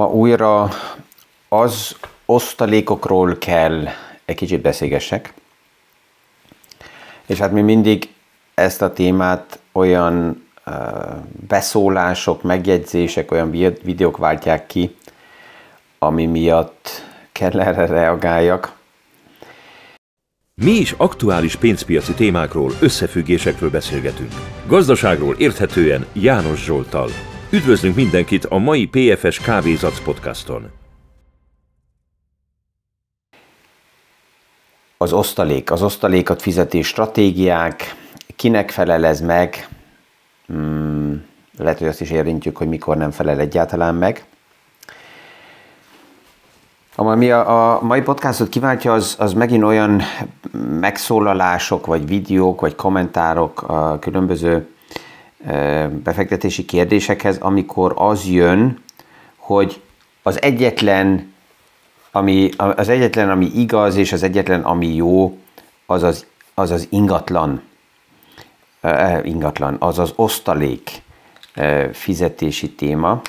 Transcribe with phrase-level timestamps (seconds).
[0.00, 0.68] Ma újra
[1.48, 3.88] az osztalékokról kell
[4.24, 5.32] egy kicsit beszélgessek.
[7.26, 8.12] És hát mi mindig
[8.54, 10.46] ezt a témát olyan
[11.48, 13.50] beszólások, megjegyzések, olyan
[13.82, 14.96] videók váltják ki,
[15.98, 18.72] ami miatt kell erre reagáljak.
[20.54, 24.32] Mi is aktuális pénzpiaci témákról, összefüggésekről beszélgetünk.
[24.66, 27.08] Gazdaságról érthetően János Zsoltal.
[27.52, 30.70] Üdvözlünk mindenkit a mai PFS Kávézac podcaston.
[34.96, 37.94] Az osztalék, az osztalékat fizetés stratégiák,
[38.36, 39.68] kinek felel ez meg,
[40.46, 41.24] hmm,
[41.58, 44.24] lehet, hogy azt is érintjük, hogy mikor nem felel egyáltalán meg.
[46.94, 50.02] Ami a, a mai podcastot kiváltja, az, az megint olyan
[50.80, 54.68] megszólalások, vagy videók, vagy kommentárok a különböző
[56.02, 58.82] befektetési kérdésekhez, amikor az jön,
[59.36, 59.80] hogy
[60.22, 61.32] az egyetlen,
[62.10, 65.38] ami, az egyetlen, ami igaz, és az egyetlen, ami jó,
[65.86, 67.62] az az, az, az ingatlan,
[68.82, 71.02] uh, ingatlan, az az osztalék
[71.56, 73.20] uh, fizetési téma.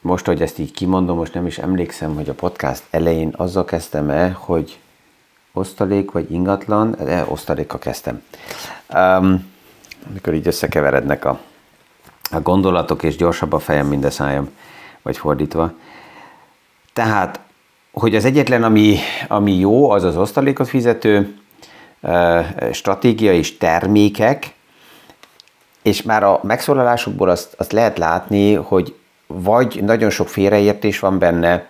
[0.00, 4.10] Most, hogy ezt így kimondom, most nem is emlékszem, hogy a podcast elején azzal kezdtem
[4.10, 4.78] el, hogy
[5.52, 8.22] osztalék vagy ingatlan, de osztalékkal kezdtem.
[8.94, 9.54] Um,
[10.10, 11.40] amikor így összekeverednek a,
[12.30, 14.50] a gondolatok, és gyorsabb a fejem, mint a szájam,
[15.02, 15.72] vagy fordítva.
[16.92, 17.40] Tehát,
[17.92, 21.36] hogy az egyetlen, ami, ami jó, az az osztalékot fizető
[22.72, 24.54] stratégia és termékek,
[25.82, 28.94] és már a megszólalásokból azt, azt lehet látni, hogy
[29.26, 31.66] vagy nagyon sok félreértés van benne,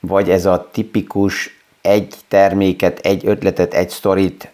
[0.00, 4.50] vagy ez a tipikus egy terméket, egy ötletet, egy sztorit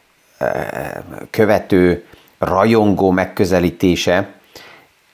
[1.30, 2.06] követő
[2.38, 4.36] rajongó megközelítése,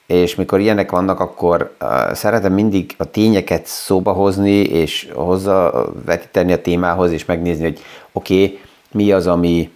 [0.05, 1.75] és mikor ilyenek vannak, akkor
[2.13, 7.79] szeretem mindig a tényeket szóba hozni, és hozzávetíteni a témához, és megnézni, hogy
[8.11, 8.59] oké, okay,
[8.91, 9.71] mi az, ami,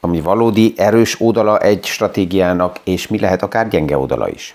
[0.00, 4.54] ami valódi erős oldala egy stratégiának, és mi lehet akár gyenge oldala is.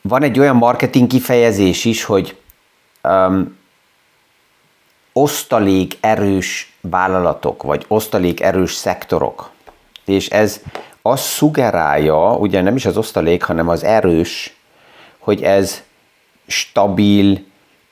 [0.00, 2.36] Van egy olyan marketing kifejezés is, hogy
[3.02, 3.56] um,
[5.12, 9.50] osztalék erős vállalatok, vagy osztalék erős szektorok.
[10.04, 10.60] És ez
[11.02, 14.56] azt szugerálja, ugye nem is az osztalék, hanem az erős,
[15.18, 15.82] hogy ez
[16.46, 17.44] stabil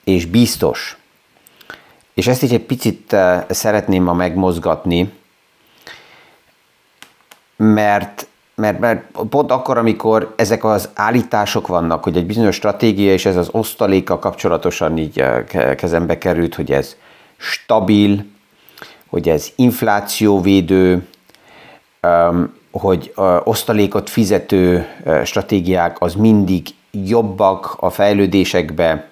[0.05, 0.97] és biztos.
[2.15, 5.13] És ezt is egy picit eh, szeretném ma megmozgatni,
[7.57, 13.27] mert, mert, mert pont akkor, amikor ezek az állítások vannak, hogy egy bizonyos stratégia és
[13.27, 15.45] ez az osztaléka kapcsolatosan így eh,
[15.77, 16.97] kezembe került, hogy ez
[17.37, 18.25] stabil,
[19.17, 21.07] hogy ez inflációvédő,
[22.71, 23.13] hogy
[23.45, 24.87] osztalékot fizető
[25.25, 29.09] stratégiák az mindig jobbak a fejlődésekbe.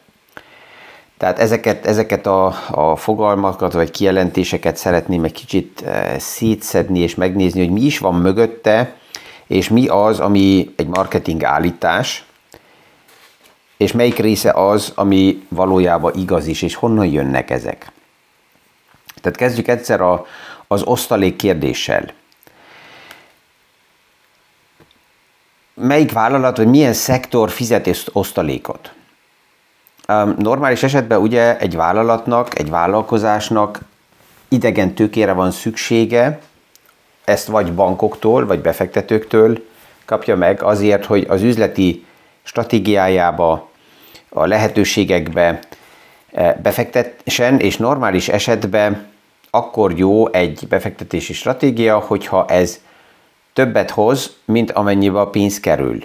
[1.19, 5.85] Tehát ezeket, ezeket a, a fogalmakat vagy kijelentéseket szeretném egy kicsit
[6.19, 8.95] szétszedni és megnézni, hogy mi is van mögötte,
[9.47, 12.25] és mi az, ami egy marketing állítás,
[13.77, 17.93] és melyik része az, ami valójában igaz is, és honnan jönnek ezek.
[19.25, 20.27] Tehát kezdjük egyszer a,
[20.69, 22.05] az osztalék kérdéssel.
[25.75, 28.93] Melyik vállalat, vagy milyen szektor fizet osztalékot?
[30.39, 33.81] Normális esetben ugye egy vállalatnak, egy vállalkozásnak
[34.49, 36.41] idegen tőkére van szüksége,
[37.25, 39.67] ezt vagy bankoktól, vagy befektetőktől
[40.05, 42.05] kapja meg azért, hogy az üzleti
[42.43, 43.71] stratégiájába,
[44.29, 45.59] a lehetőségekbe
[46.33, 49.13] eh, befektessen, és normális esetben
[49.55, 52.81] akkor jó egy befektetési stratégia, hogyha ez
[53.53, 56.05] többet hoz, mint amennyibe a pénz kerül.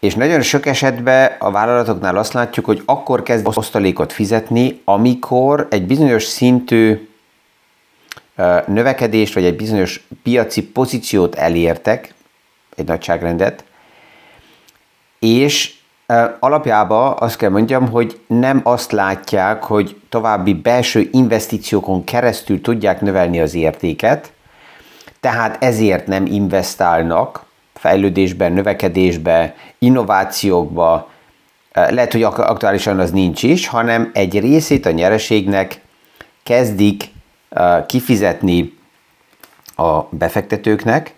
[0.00, 5.86] És nagyon sok esetben a vállalatoknál azt látjuk, hogy akkor kezd osztalékot fizetni, amikor egy
[5.86, 7.08] bizonyos szintű
[8.66, 12.14] növekedést, vagy egy bizonyos piaci pozíciót elértek,
[12.76, 13.64] egy nagyságrendet,
[15.18, 15.74] és
[16.38, 23.40] Alapjában azt kell mondjam, hogy nem azt látják, hogy további belső investíciókon keresztül tudják növelni
[23.40, 24.32] az értéket,
[25.20, 31.10] tehát ezért nem investálnak fejlődésbe, növekedésbe, innovációkba,
[31.72, 35.80] lehet, hogy aktuálisan az nincs is, hanem egy részét a nyereségnek
[36.42, 37.04] kezdik
[37.86, 38.78] kifizetni
[39.76, 41.14] a befektetőknek.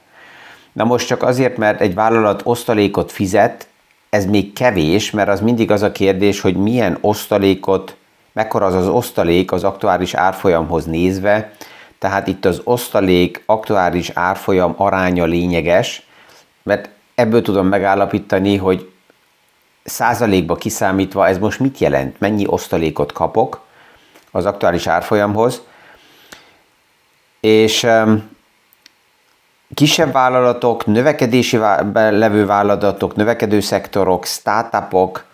[0.72, 3.66] Na most csak azért, mert egy vállalat osztalékot fizet,
[4.12, 7.96] ez még kevés, mert az mindig az a kérdés, hogy milyen osztalékot,
[8.32, 11.52] mekkora az az osztalék az aktuális árfolyamhoz nézve,
[11.98, 16.06] tehát itt az osztalék aktuális árfolyam aránya lényeges,
[16.62, 18.90] mert ebből tudom megállapítani, hogy
[19.84, 23.60] százalékba kiszámítva ez most mit jelent, mennyi osztalékot kapok
[24.30, 25.62] az aktuális árfolyamhoz,
[27.40, 27.86] és
[29.74, 31.56] kisebb vállalatok, növekedési
[31.94, 35.24] levő vállalatok, növekedő szektorok, startupok,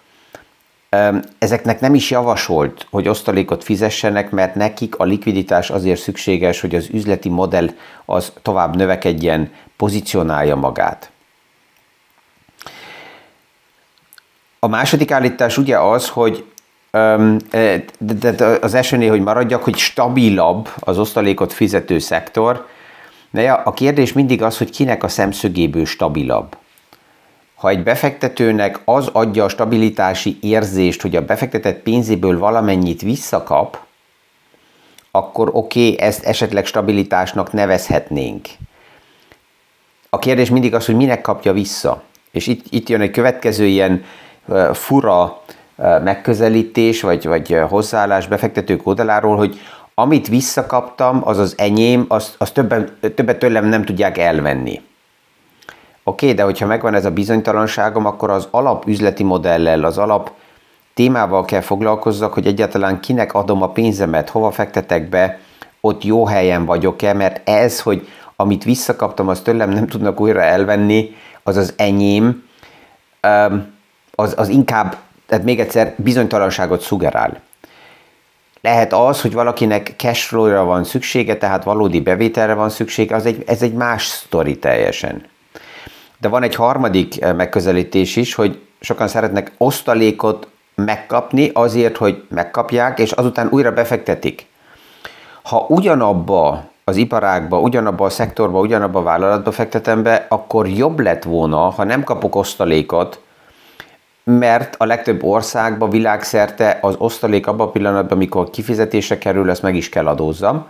[1.39, 6.89] ezeknek nem is javasolt, hogy osztalékot fizessenek, mert nekik a likviditás azért szükséges, hogy az
[6.93, 7.69] üzleti modell
[8.05, 11.11] az tovább növekedjen, pozícionálja magát.
[14.59, 16.45] A második állítás ugye az, hogy
[17.99, 22.67] de az elsőnél, hogy maradjak, hogy stabilabb az osztalékot fizető szektor,
[23.31, 26.57] de a kérdés mindig az, hogy kinek a szemszögéből stabilabb.
[27.55, 33.79] Ha egy befektetőnek az adja a stabilitási érzést, hogy a befektetett pénzéből valamennyit visszakap,
[35.11, 38.49] akkor oké, okay, ezt esetleg stabilitásnak nevezhetnénk.
[40.11, 42.03] A kérdés mindig az, hogy minek kapja vissza.
[42.31, 44.05] És itt, itt jön egy következő ilyen
[44.73, 45.43] fura
[45.77, 49.59] megközelítés, vagy, vagy hozzáállás befektetők oldaláról, hogy
[50.01, 54.81] amit visszakaptam, az az enyém, azt, azt többen, többet tőlem nem tudják elvenni.
[56.03, 60.31] Oké, de hogyha megvan ez a bizonytalanságom, akkor az alap üzleti modellel, az alap
[60.95, 65.39] témával kell foglalkozzak, hogy egyáltalán kinek adom a pénzemet, hova fektetek be,
[65.81, 71.15] ott jó helyen vagyok-e, mert ez, hogy amit visszakaptam, azt tőlem nem tudnak újra elvenni,
[71.43, 72.49] az az enyém,
[74.15, 74.97] az, az inkább,
[75.27, 77.47] tehát még egyszer bizonytalanságot szugerál.
[78.61, 83.63] Lehet az, hogy valakinek cashflow-ra van szüksége, tehát valódi bevételre van szüksége, az egy, ez
[83.63, 85.23] egy más sztori teljesen.
[86.21, 92.99] De van egy harmadik eh, megközelítés is, hogy sokan szeretnek osztalékot megkapni azért, hogy megkapják,
[92.99, 94.47] és azután újra befektetik.
[95.43, 101.23] Ha ugyanabba az iparágba, ugyanabba a szektorba, ugyanabba a vállalatba fektetem be, akkor jobb lett
[101.23, 103.21] volna, ha nem kapok osztalékot,
[104.31, 109.75] mert a legtöbb országban világszerte az osztalék abban a pillanatban, amikor kifizetése kerül, ezt meg
[109.77, 110.67] is kell adózzam.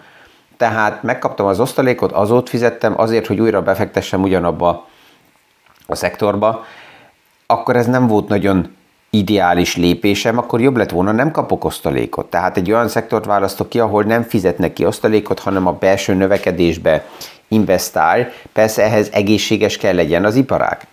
[0.57, 4.87] Tehát megkaptam az osztalékot, azót fizettem azért, hogy újra befektessem ugyanabba
[5.87, 6.65] a szektorba,
[7.47, 8.75] akkor ez nem volt nagyon
[9.11, 12.31] ideális lépésem, akkor jobb lett volna, nem kapok osztalékot.
[12.31, 17.05] Tehát egy olyan szektort választok ki, ahol nem fizetnek ki osztalékot, hanem a belső növekedésbe
[17.49, 18.29] investál.
[18.53, 20.87] Persze ehhez egészséges kell legyen az iparág.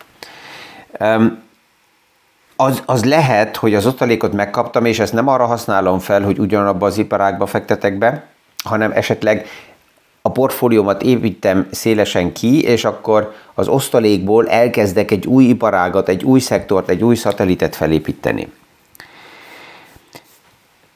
[2.56, 6.86] Az, az lehet, hogy az osztalékot megkaptam, és ezt nem arra használom fel, hogy ugyanabba
[6.86, 8.26] az iparágba fektetek be,
[8.64, 9.46] hanem esetleg
[10.22, 16.40] a portfóliómat építem szélesen ki, és akkor az osztalékból elkezdek egy új iparágat, egy új
[16.40, 18.52] szektort, egy új szatelitet felépíteni.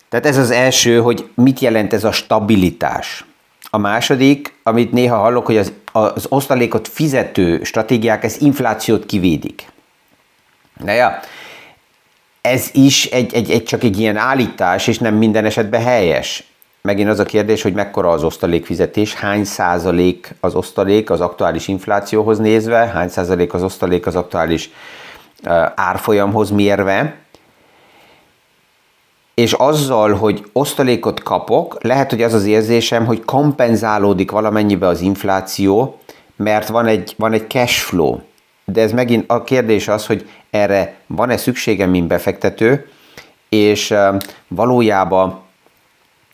[0.09, 3.25] Tehát ez az első, hogy mit jelent ez a stabilitás.
[3.71, 9.67] A második, amit néha hallok, hogy az, az osztalékot fizető stratégiák, ez inflációt kivédik.
[10.85, 11.21] Na ja,
[12.41, 16.45] ez is egy, egy, egy, csak egy ilyen állítás, és nem minden esetben helyes
[16.83, 22.39] megint az a kérdés, hogy mekkora az osztalékfizetés, hány százalék az osztalék az aktuális inflációhoz
[22.39, 24.71] nézve, hány százalék az osztalék az aktuális
[25.75, 27.15] árfolyamhoz mérve,
[29.35, 35.99] és azzal, hogy osztalékot kapok, lehet, hogy az az érzésem, hogy kompenzálódik valamennyibe az infláció,
[36.37, 38.19] mert van egy, van egy cash flow.
[38.73, 42.89] De ez megint a kérdés az, hogy erre van-e szükségem, mint befektető,
[43.49, 43.95] és
[44.49, 45.41] valójában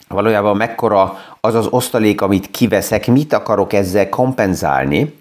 [0.09, 5.21] valójában mekkora az az osztalék, amit kiveszek, mit akarok ezzel kompenzálni.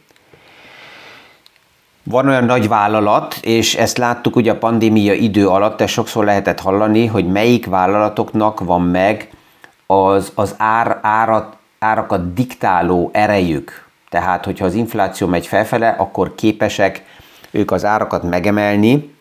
[2.03, 6.60] Van olyan nagy vállalat, és ezt láttuk ugye a pandémia idő alatt, ezt sokszor lehetett
[6.60, 9.29] hallani, hogy melyik vállalatoknak van meg
[9.86, 13.85] az, az ár, árat, árakat diktáló erejük.
[14.15, 17.03] Tehát, hogyha az infláció megy felfele, akkor képesek
[17.51, 19.15] ők az árakat megemelni,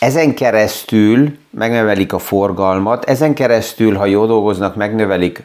[0.00, 5.42] ezen keresztül megnövelik a forgalmat, ezen keresztül, ha jól dolgoznak, megnövelik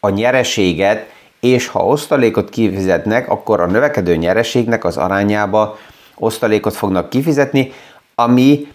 [0.00, 1.06] a nyereséget,
[1.40, 5.78] és ha osztalékot kifizetnek, akkor a növekedő nyereségnek az arányába
[6.18, 7.72] osztalékot fognak kifizetni,
[8.14, 8.72] ami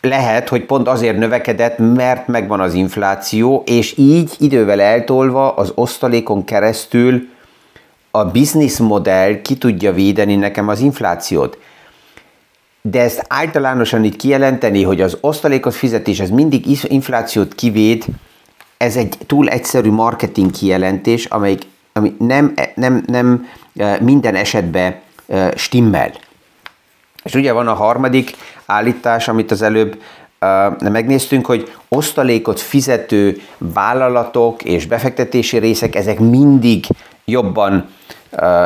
[0.00, 6.44] lehet, hogy pont azért növekedett, mert megvan az infláció, és így idővel eltolva az osztalékon
[6.44, 7.34] keresztül
[8.18, 11.58] a business modell ki tudja védeni nekem az inflációt
[12.90, 18.04] de ezt általánosan itt kijelenteni, hogy az osztalékot fizetés, ez mindig inflációt kivéd,
[18.76, 25.52] ez egy túl egyszerű marketing kijelentés, amelyik, ami nem, nem, nem e, minden esetben e,
[25.56, 26.12] stimmel.
[27.22, 30.02] És ugye van a harmadik állítás, amit az előbb
[30.40, 36.86] uh, megnéztünk, hogy osztalékot fizető vállalatok és befektetési részek, ezek mindig
[37.26, 37.88] jobban,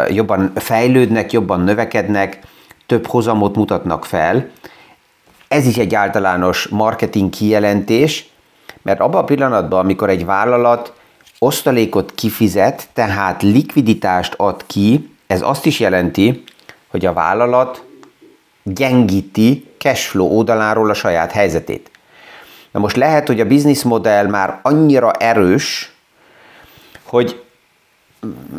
[0.08, 2.38] jobban fejlődnek, jobban növekednek,
[2.86, 4.48] több hozamot mutatnak fel.
[5.48, 8.28] Ez is egy általános marketing kijelentés,
[8.82, 10.92] mert abban a pillanatban, amikor egy vállalat
[11.38, 16.44] osztalékot kifizet, tehát likviditást ad ki, ez azt is jelenti,
[16.88, 17.84] hogy a vállalat
[18.62, 21.90] gyengíti cashflow oldaláról a saját helyzetét.
[22.70, 25.92] Na most lehet, hogy a bizniszmodell már annyira erős,
[27.02, 27.42] hogy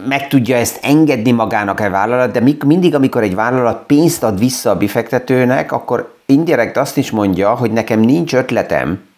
[0.07, 4.69] meg tudja ezt engedni magának egy vállalat, de mindig, amikor egy vállalat pénzt ad vissza
[4.69, 9.09] a befektetőnek, akkor indirekt azt is mondja, hogy nekem nincs ötletem,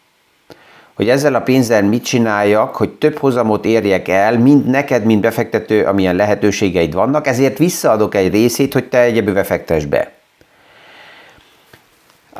[0.93, 5.85] hogy ezzel a pénzzel mit csináljak, hogy több hozamot érjek el, mind neked, mind befektető,
[5.85, 10.11] amilyen lehetőségeid vannak, ezért visszaadok egy részét, hogy te egyébbe fektess be.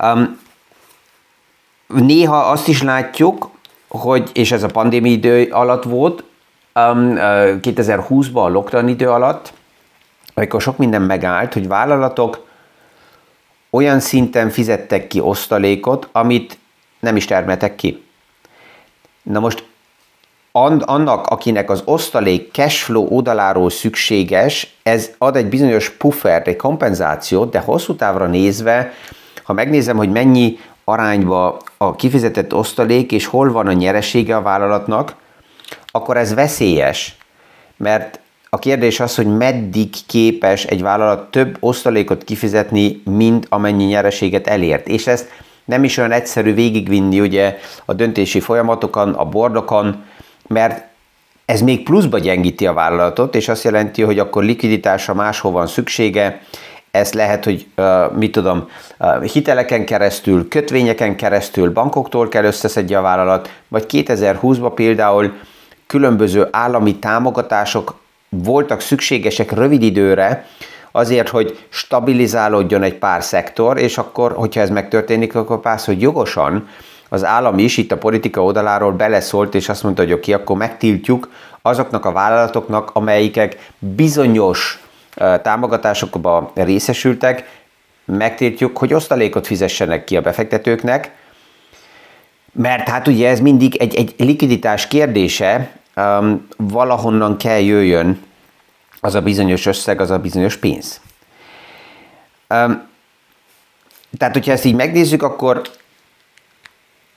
[0.02, 0.40] Um,
[1.88, 3.50] néha azt is látjuk,
[3.88, 6.24] hogy, és ez a pandémia idő alatt volt,
[6.76, 9.54] 2020-ban a lockdown idő alatt,
[10.34, 12.46] amikor sok minden megállt, hogy vállalatok
[13.70, 16.58] olyan szinten fizettek ki osztalékot, amit
[17.00, 18.04] nem is termeltek ki.
[19.22, 19.66] Na most
[20.52, 27.60] annak, akinek az osztalék cashflow oldaláról szükséges, ez ad egy bizonyos puffert, egy kompenzációt, de
[27.60, 28.94] hosszú távra nézve,
[29.44, 35.16] ha megnézem, hogy mennyi arányba a kifizetett osztalék, és hol van a nyeresége a vállalatnak,
[35.96, 37.18] akkor ez veszélyes,
[37.78, 38.20] mert
[38.50, 44.88] a kérdés az, hogy meddig képes egy vállalat több osztalékot kifizetni, mint amennyi nyereséget elért.
[44.88, 45.30] És ezt
[45.66, 50.04] nem is olyan egyszerű végigvinni ugye a döntési folyamatokon, a bordokon,
[50.48, 50.86] mert
[51.46, 56.42] ez még pluszba gyengíti a vállalatot, és azt jelenti, hogy akkor likviditásra máshol van szüksége,
[56.92, 57.68] ez lehet, hogy
[58.16, 58.70] mit tudom,
[59.34, 65.34] hiteleken keresztül, kötvényeken keresztül, bankoktól kell összeszedje a vállalat, vagy 2020-ban például
[65.88, 67.96] különböző állami támogatások
[68.30, 70.46] voltak szükségesek rövid időre,
[70.92, 76.68] azért, hogy stabilizálódjon egy pár szektor, és akkor, hogyha ez megtörténik, akkor persze, hogy jogosan
[77.10, 81.30] az állam is itt a politika oldaláról beleszólt, és azt mondta, hogy oké, akkor megtiltjuk
[81.62, 84.84] azoknak a vállalatoknak, amelyikek bizonyos
[85.42, 87.62] támogatásokba részesültek,
[88.06, 91.12] megtiltjuk, hogy osztalékot fizessenek ki a befektetőknek,
[92.54, 98.24] mert hát ugye ez mindig egy, egy likviditás kérdése, um, valahonnan kell jöjjön
[99.00, 101.02] az a bizonyos összeg, az a bizonyos pénz.
[102.50, 102.92] Um,
[104.18, 105.62] tehát, hogyha ezt így megnézzük, akkor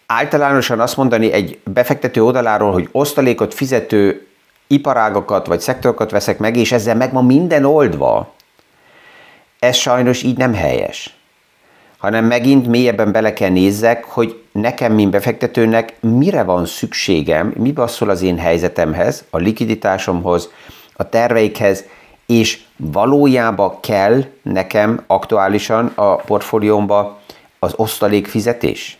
[0.06, 4.26] általánosan azt mondani egy befektető oldaláról, hogy osztalékot fizető
[4.66, 8.34] iparágokat vagy szektorokat veszek meg, és ezzel meg van minden oldva,
[9.58, 11.14] ez sajnos így nem helyes.
[11.98, 18.08] Hanem megint mélyebben bele kell nézzek, hogy nekem, mint befektetőnek mire van szükségem, mi basszol
[18.08, 20.50] az én helyzetemhez, a likviditásomhoz,
[20.96, 21.84] a terveikhez,
[22.26, 27.20] és valójában kell nekem aktuálisan a portfóliómba
[27.58, 28.98] az osztalék fizetés?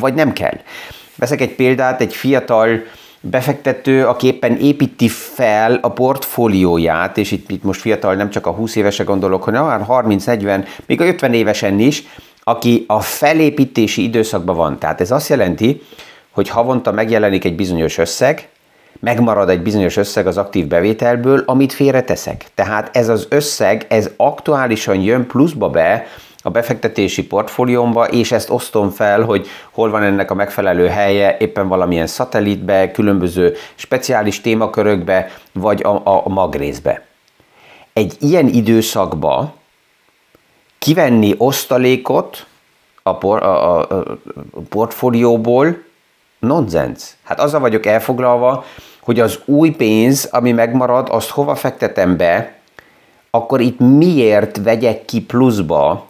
[0.00, 0.58] Vagy nem kell?
[1.16, 2.82] Veszek egy példát, egy fiatal
[3.20, 8.50] befektető, aki éppen építi fel a portfólióját, és itt, itt most fiatal nem csak a
[8.50, 12.02] 20 évese gondolok, hanem már 30-40, még a 50 évesen is,
[12.48, 14.78] aki a felépítési időszakban van.
[14.78, 15.82] Tehát ez azt jelenti,
[16.30, 18.48] hogy havonta megjelenik egy bizonyos összeg,
[19.00, 22.44] megmarad egy bizonyos összeg az aktív bevételből, amit félreteszek.
[22.54, 26.06] Tehát ez az összeg, ez aktuálisan jön pluszba be
[26.42, 31.68] a befektetési portfóliómba, és ezt osztom fel, hogy hol van ennek a megfelelő helye, éppen
[31.68, 37.02] valamilyen szatellitbe, különböző speciális témakörökbe, vagy a, a, a magrészbe.
[37.92, 39.56] Egy ilyen időszakba
[40.88, 42.46] kivenni osztalékot
[43.02, 43.88] a, por, a, a,
[44.52, 45.82] a portfólióból,
[46.38, 47.16] nonsens.
[47.22, 48.64] Hát azzal vagyok elfoglalva,
[49.00, 52.58] hogy az új pénz, ami megmarad, azt hova fektetem be,
[53.30, 56.06] akkor itt miért vegyek ki pluszba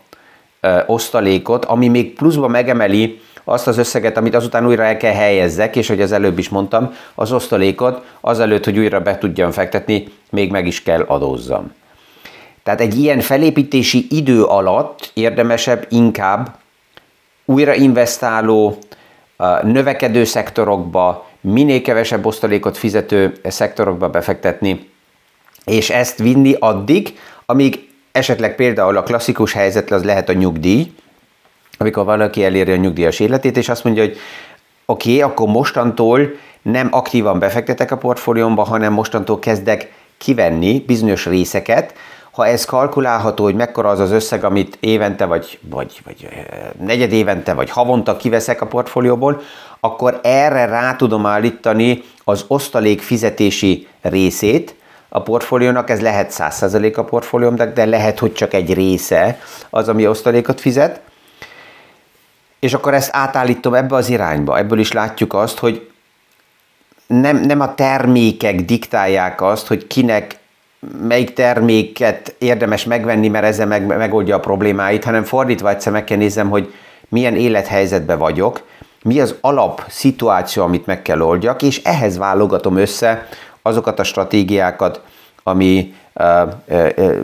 [0.60, 5.76] ö, osztalékot, ami még pluszba megemeli azt az összeget, amit azután újra el kell helyezzek,
[5.76, 10.50] és hogy az előbb is mondtam, az osztalékot azelőtt, hogy újra be tudjam fektetni, még
[10.50, 11.72] meg is kell adózzam.
[12.68, 16.56] Tehát egy ilyen felépítési idő alatt érdemesebb inkább
[17.44, 18.78] újra investáló,
[19.62, 24.90] növekedő szektorokba, minél kevesebb osztalékot fizető szektorokba befektetni,
[25.64, 30.92] és ezt vinni addig, amíg esetleg például a klasszikus helyzet az lehet a nyugdíj,
[31.78, 34.16] amikor valaki eléri a nyugdíjas életét, és azt mondja, hogy
[34.86, 36.30] oké, okay, akkor mostantól
[36.62, 41.94] nem aktívan befektetek a portfóliómba, hanem mostantól kezdek kivenni bizonyos részeket,
[42.38, 46.28] ha ez kalkulálható, hogy mekkora az az összeg, amit évente, vagy, vagy, vagy
[46.80, 49.40] negyed évente, vagy havonta kiveszek a portfólióból,
[49.80, 54.74] akkor erre rá tudom állítani az osztalék fizetési részét,
[55.08, 59.38] a portfóliónak, ez lehet 100% a portfóliómnak, de lehet, hogy csak egy része
[59.70, 61.00] az, ami osztalékot fizet,
[62.58, 64.58] és akkor ezt átállítom ebbe az irányba.
[64.58, 65.90] Ebből is látjuk azt, hogy
[67.06, 70.37] nem, nem a termékek diktálják azt, hogy kinek
[71.02, 76.16] melyik terméket érdemes megvenni, mert ezzel meg, megoldja a problémáit, hanem fordítva egyszer meg kell
[76.16, 76.72] nézem, hogy
[77.08, 78.62] milyen élethelyzetben vagyok,
[79.02, 83.28] mi az alap szituáció, amit meg kell oldjak, és ehhez válogatom össze
[83.62, 85.00] azokat a stratégiákat,
[85.42, 87.16] ami uh, uh,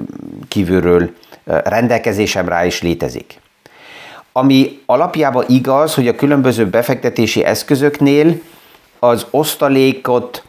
[0.49, 3.41] kívülről uh, rendelkezésemre is létezik.
[4.33, 8.41] Ami alapjában igaz, hogy a különböző befektetési eszközöknél
[8.99, 10.45] az osztalékot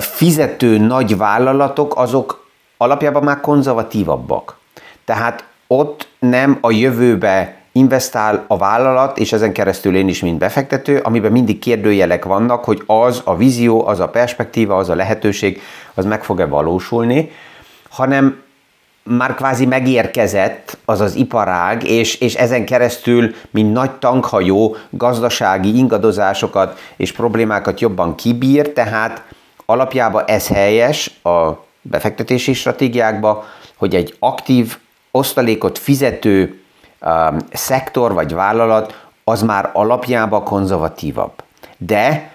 [0.00, 4.56] fizető nagy vállalatok, azok alapjában már konzervatívabbak.
[5.04, 10.98] Tehát ott nem a jövőbe investál a vállalat, és ezen keresztül én is, mint befektető,
[10.98, 15.60] amiben mindig kérdőjelek vannak, hogy az a vízió, az a perspektíva, az a lehetőség,
[15.94, 17.30] az meg fog-e valósulni,
[17.90, 18.42] hanem
[19.02, 26.78] már kvázi megérkezett az az iparág, és, és ezen keresztül, mint nagy tankhajó, gazdasági ingadozásokat
[26.96, 29.22] és problémákat jobban kibír, tehát
[29.70, 31.50] alapjában ez helyes a
[31.82, 33.44] befektetési stratégiákba,
[33.76, 34.78] hogy egy aktív
[35.10, 36.62] osztalékot fizető
[37.00, 41.32] um, szektor vagy vállalat az már alapjában konzervatívabb.
[41.76, 42.30] De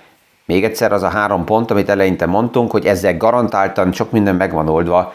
[0.46, 4.52] még egyszer az a három pont, amit eleinte mondtunk, hogy ezzel garantáltan sok minden meg
[4.54, 5.14] van oldva,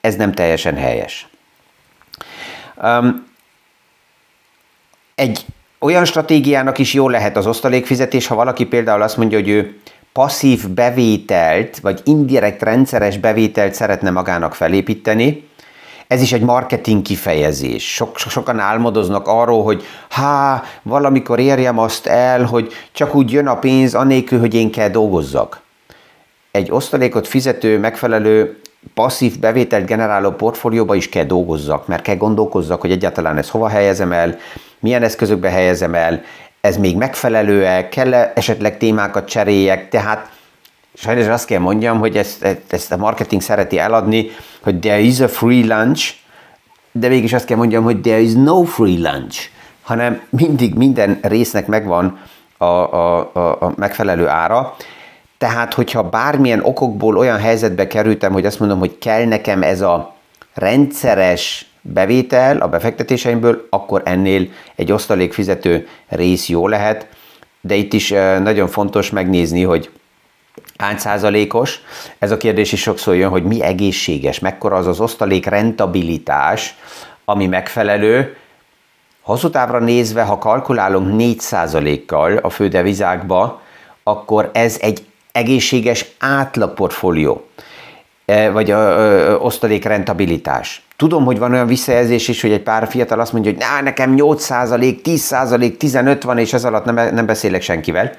[0.00, 1.28] ez nem teljesen helyes.
[2.82, 3.26] Um,
[5.14, 5.44] egy
[5.78, 9.80] olyan stratégiának is jó lehet az osztalékfizetés, ha valaki például azt mondja, hogy ő
[10.14, 15.48] passzív bevételt, vagy indirekt rendszeres bevételt szeretne magának felépíteni,
[16.06, 17.94] ez is egy marketing kifejezés.
[17.94, 23.58] Sok, sokan álmodoznak arról, hogy há, valamikor érjem azt el, hogy csak úgy jön a
[23.58, 25.60] pénz, anélkül, hogy én kell dolgozzak.
[26.50, 28.60] Egy osztalékot fizető, megfelelő
[28.94, 34.12] passzív bevételt generáló portfólióba is kell dolgozzak, mert kell gondolkozzak, hogy egyáltalán ezt hova helyezem
[34.12, 34.38] el,
[34.78, 36.22] milyen eszközökbe helyezem el,
[36.64, 40.30] ez még megfelelő-e, kell esetleg témákat cseréljek, tehát
[40.94, 44.30] sajnos azt kell mondjam, hogy ezt, ezt a marketing szereti eladni,
[44.62, 46.14] hogy there is a free lunch,
[46.92, 49.48] de mégis azt kell mondjam, hogy there is no free lunch,
[49.82, 52.18] hanem mindig minden résznek megvan
[52.56, 54.76] a, a, a, a megfelelő ára.
[55.38, 60.14] Tehát, hogyha bármilyen okokból olyan helyzetbe kerültem, hogy azt mondom, hogy kell nekem ez a
[60.54, 67.06] rendszeres bevétel a befektetéseimből, akkor ennél egy osztalékfizető rész jó lehet,
[67.60, 68.10] de itt is
[68.42, 69.90] nagyon fontos megnézni, hogy
[70.76, 71.80] hány százalékos.
[72.18, 76.76] Ez a kérdés is sokszor jön, hogy mi egészséges, mekkora az az osztalék rentabilitás,
[77.24, 78.36] ami megfelelő.
[79.20, 83.62] Hosszú távra nézve, ha kalkulálunk 4 százalékkal a fődevizákba,
[84.02, 87.46] akkor ez egy egészséges átlagportfólió,
[88.52, 88.72] vagy
[89.38, 90.82] osztalék rentabilitás.
[90.96, 94.14] Tudom, hogy van olyan visszajelzés is, hogy egy pár fiatal azt mondja, hogy Ná, nekem
[94.16, 98.12] 8%, 10%, 15 van, és ez alatt nem, nem beszélek senkivel.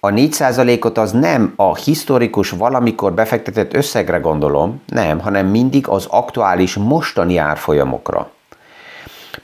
[0.00, 6.74] A 4%-ot az nem a historikus valamikor befektetett összegre gondolom, nem, hanem mindig az aktuális
[6.74, 8.30] mostani árfolyamokra.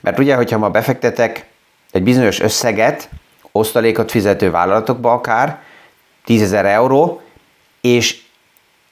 [0.00, 1.46] Mert ugye, hogyha ma befektetek
[1.90, 3.08] egy bizonyos összeget,
[3.52, 5.58] osztalékot fizető vállalatokba akár,
[6.24, 7.20] 10 euró,
[7.80, 8.24] és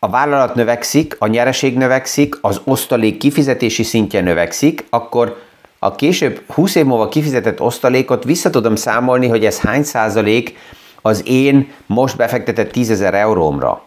[0.05, 5.37] a vállalat növekszik, a nyereség növekszik, az osztalék kifizetési szintje növekszik, akkor
[5.79, 10.57] a később 20 év múlva kifizetett osztalékot vissza tudom számolni, hogy ez hány százalék
[11.03, 13.83] az én most befektetett 10 ezer eurómra.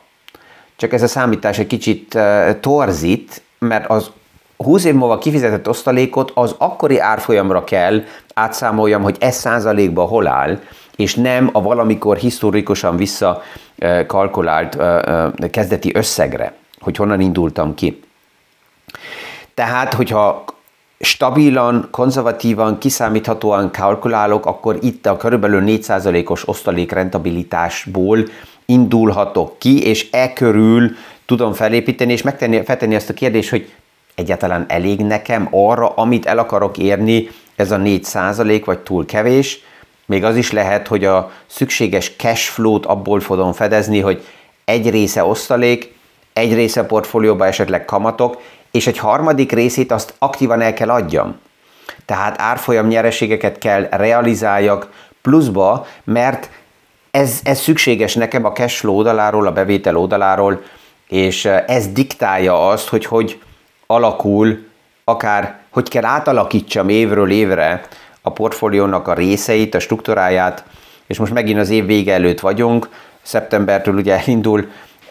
[0.75, 2.17] Csak ez a számítás egy kicsit
[2.59, 4.11] torzít, mert az
[4.57, 8.03] 20 év múlva kifizetett osztalékot az akkori árfolyamra kell
[8.33, 10.59] átszámoljam, hogy ez százalékban hol áll,
[10.97, 14.77] és nem a valamikor historikusan visszakalkulált
[15.51, 17.99] kezdeti összegre, hogy honnan indultam ki.
[19.53, 20.45] Tehát, hogyha
[20.99, 28.19] stabilan, konzervatívan, kiszámíthatóan kalkulálok, akkor itt a körülbelül 4%-os osztalék rentabilitásból
[28.65, 30.91] indulhatok ki, és e körül
[31.25, 33.73] tudom felépíteni, és megtenni, feltenni azt a kérdést, hogy
[34.15, 39.59] egyáltalán elég nekem arra, amit el akarok érni, ez a 4% vagy túl kevés,
[40.07, 44.25] még az is lehet, hogy a szükséges cash flow-t abból fogom fedezni, hogy
[44.65, 45.95] egy része osztalék,
[46.33, 48.41] egy része portfólióba esetleg kamatok,
[48.71, 51.39] és egy harmadik részét azt aktívan el kell adjam.
[52.05, 54.89] Tehát árfolyam nyereségeket kell realizáljak
[55.21, 56.49] pluszba, mert
[57.11, 60.61] ez, ez szükséges nekem a cash flow oldaláról, a bevétel oldaláról,
[61.07, 63.41] és ez diktálja azt, hogy hogy
[63.87, 64.65] alakul,
[65.03, 67.81] akár hogy kell átalakítsam évről évre
[68.27, 70.63] a portfóliónak a részeit, a struktúráját,
[71.07, 72.89] és most megint az év vége előtt vagyunk,
[73.21, 74.67] szeptembertől ugye elindul.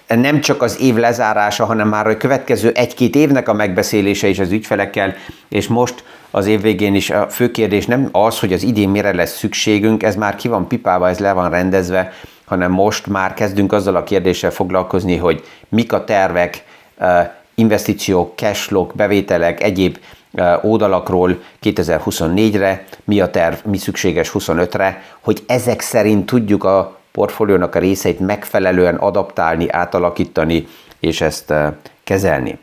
[0.06, 4.50] Nem csak az év lezárása, hanem már a következő egy-két évnek a megbeszélése is az
[4.50, 5.14] ügyfelekkel,
[5.48, 9.14] és most az év végén is a fő kérdés nem az, hogy az idén mire
[9.14, 12.12] lesz szükségünk, ez már ki van pipálva, ez le van rendezve,
[12.44, 16.64] hanem most már kezdünk azzal a kérdéssel foglalkozni, hogy mik a tervek,
[17.54, 19.98] investíciók, cashflow, bevételek, egyéb
[20.62, 27.78] oldalakról 2024-re, mi a terv, mi szükséges 25-re, hogy ezek szerint tudjuk a portfóliónak a
[27.78, 30.66] részeit megfelelően adaptálni, átalakítani
[31.00, 31.54] és ezt
[32.04, 32.58] kezelni.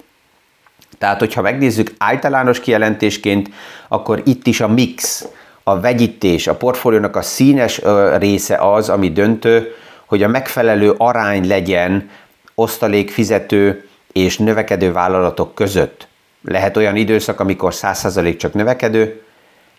[0.97, 3.49] Tehát, hogyha megnézzük általános kijelentésként,
[3.88, 5.27] akkor itt is a mix,
[5.63, 7.81] a vegyítés, a portfóliónak a színes
[8.17, 12.09] része az, ami döntő, hogy a megfelelő arány legyen
[12.55, 16.07] osztalék fizető és növekedő vállalatok között.
[16.43, 19.21] Lehet olyan időszak, amikor 100% csak növekedő,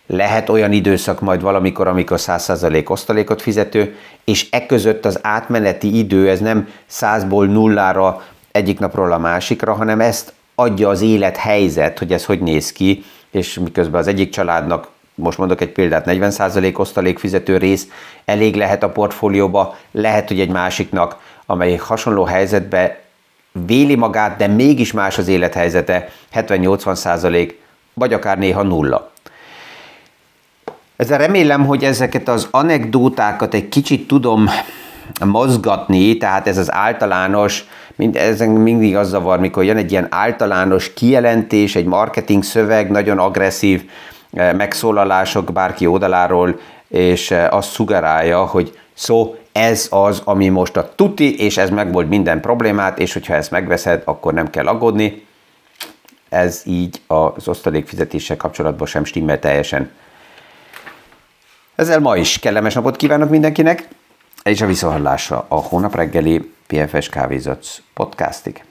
[0.07, 6.29] lehet olyan időszak majd valamikor, amikor 100% osztalékot fizető, és e között az átmeneti idő,
[6.31, 8.22] ez nem 100-ból nullára
[8.53, 13.59] egyik napról a másikra, hanem ezt adja az élethelyzet, hogy ez hogy néz ki, és
[13.59, 17.88] miközben az egyik családnak, most mondok egy példát, 40% osztalék fizető rész
[18.24, 23.04] elég lehet a portfólióba, lehet, hogy egy másiknak, amely hasonló helyzetbe
[23.67, 27.53] véli magát, de mégis más az élethelyzete, 70-80
[27.95, 29.11] vagy akár néha nulla.
[30.97, 34.49] Ezzel remélem, hogy ezeket az anekdótákat egy kicsit tudom
[35.25, 37.64] mozgatni, tehát ez az általános,
[37.97, 43.19] mind, ezen mindig az zavar, mikor jön egy ilyen általános kijelentés, egy marketing szöveg, nagyon
[43.19, 43.90] agresszív
[44.33, 50.95] eh, megszólalások bárki oldaláról, és eh, azt szugerálja, hogy szó, ez az, ami most a
[50.95, 55.27] tuti, és ez megold minden problémát, és hogyha ezt megveszed, akkor nem kell aggódni.
[56.29, 59.90] Ez így az osztalékfizetéssel kapcsolatban sem stimmel teljesen.
[61.75, 63.88] Ezzel ma is kellemes napot kívánok mindenkinek,
[64.43, 68.64] és a visszahallásra a hónap reggeli PFS Kávézac podcastig.